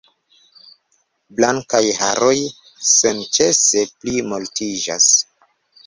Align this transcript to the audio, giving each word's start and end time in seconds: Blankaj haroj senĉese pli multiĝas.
Blankaj 1.41 1.83
haroj 1.99 2.33
senĉese 2.95 3.87
pli 3.95 4.27
multiĝas. 4.35 5.17